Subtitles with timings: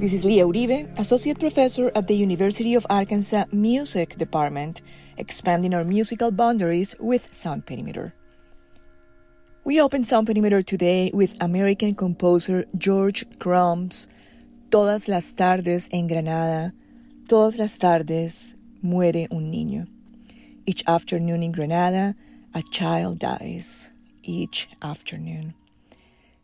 [0.00, 4.80] This is Lia Uribe, Associate Professor at the University of Arkansas Music Department,
[5.18, 8.14] expanding our musical boundaries with Sound Perimeter.
[9.62, 14.08] We open Sound Perimeter today with American composer George Crumb's
[14.70, 16.72] Todas las tardes en Granada,
[17.28, 19.86] todas las tardes muere un niño.
[20.64, 22.14] Each afternoon in Granada,
[22.54, 23.90] a child dies.
[24.22, 25.52] Each afternoon.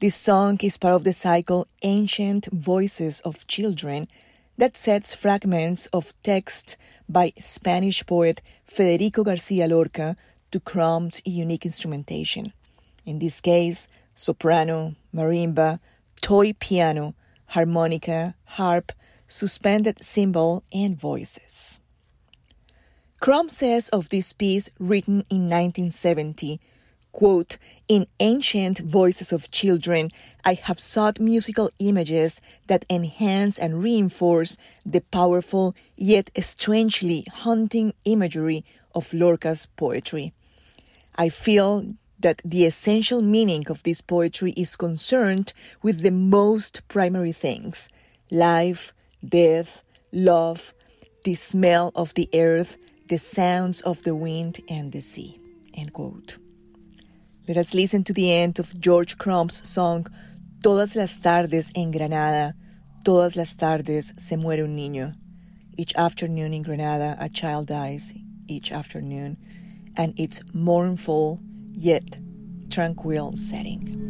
[0.00, 4.06] This song is part of the cycle Ancient Voices of Children
[4.56, 6.76] that sets fragments of text
[7.08, 10.16] by Spanish poet Federico Garcia Lorca
[10.52, 12.52] to Crumb's unique instrumentation.
[13.04, 15.80] In this case, soprano, marimba,
[16.20, 18.92] toy piano, harmonica, harp,
[19.26, 21.80] suspended cymbal, and voices.
[23.18, 26.60] Crumb says of this piece written in 1970
[27.18, 30.10] Quote, in ancient voices of children,
[30.44, 38.64] I have sought musical images that enhance and reinforce the powerful yet strangely haunting imagery
[38.94, 40.32] of Lorca's poetry.
[41.16, 47.32] I feel that the essential meaning of this poetry is concerned with the most primary
[47.32, 47.88] things
[48.30, 48.92] life,
[49.28, 49.82] death,
[50.12, 50.72] love,
[51.24, 52.76] the smell of the earth,
[53.08, 55.36] the sounds of the wind and the sea.
[55.74, 56.38] End quote.
[57.48, 60.06] Let us listen to the end of George Crumb's song
[60.62, 62.54] Todas las tardes en Granada,
[63.04, 65.14] todas las tardes se muere un niño.
[65.78, 68.12] Each afternoon in Granada, a child dies
[68.48, 69.38] each afternoon,
[69.96, 71.40] and its mournful
[71.72, 72.18] yet
[72.68, 74.07] tranquil setting.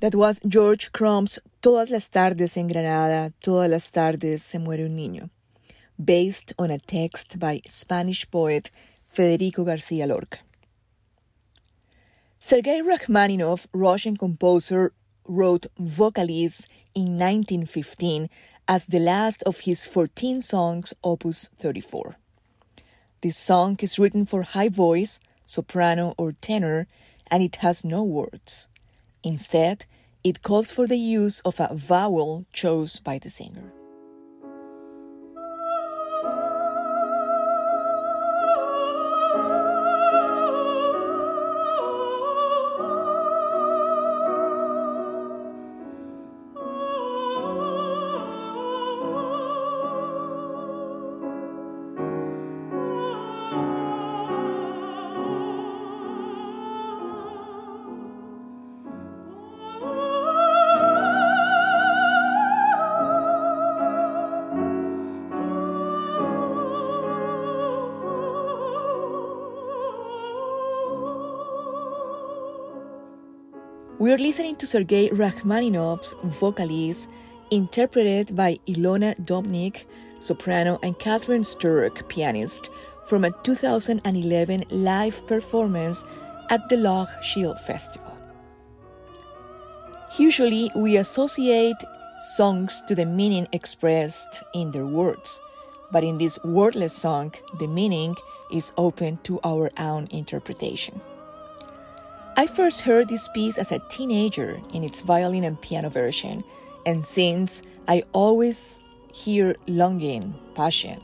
[0.00, 4.94] That was George Crumb's Todas las tardes en Granada, todas las tardes se muere un
[4.94, 5.30] niño,
[5.98, 8.70] based on a text by Spanish poet
[9.08, 10.40] Federico Garcia Lorca.
[12.38, 14.92] Sergei Rachmaninoff, Russian composer,
[15.26, 18.28] wrote Vocalise in 1915
[18.68, 22.16] as the last of his 14 songs, Opus 34.
[23.22, 26.86] This song is written for high voice, soprano, or tenor,
[27.28, 28.68] and it has no words.
[29.26, 29.86] Instead,
[30.26, 33.72] it calls for the use of a vowel chose by the singer.
[73.98, 77.08] We are listening to Sergei Rachmaninoff's Vocalise,
[77.50, 79.86] interpreted by Ilona Dobnik,
[80.18, 82.68] soprano, and Catherine Sturck, pianist,
[83.06, 86.04] from a 2011 live performance
[86.50, 88.18] at the Loch Shiel Festival.
[90.18, 91.82] Usually, we associate
[92.18, 95.40] songs to the meaning expressed in their words,
[95.90, 98.14] but in this wordless song, the meaning
[98.52, 101.00] is open to our own interpretation.
[102.38, 106.44] I first heard this piece as a teenager in its violin and piano version,
[106.84, 108.78] and since I always
[109.14, 111.00] hear longing, passion,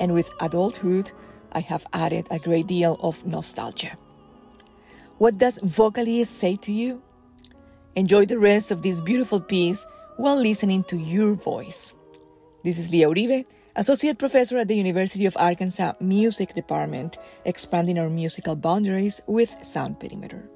[0.00, 1.12] and with adulthood,
[1.52, 3.98] I have added a great deal of nostalgia.
[5.18, 7.02] What does Vocalise say to you?
[7.94, 9.86] Enjoy the rest of this beautiful piece
[10.16, 11.92] while listening to your voice.
[12.64, 13.44] This is Lia Uribe,
[13.76, 20.00] Associate Professor at the University of Arkansas Music Department, expanding our musical boundaries with Sound
[20.00, 20.48] Perimeter.